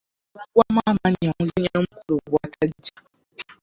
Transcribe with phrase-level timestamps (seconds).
[0.07, 2.95] Abantu baggwamu amaanyi omugenyi omukulu bw'atajja.